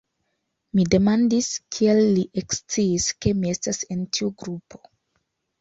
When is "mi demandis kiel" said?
0.77-2.01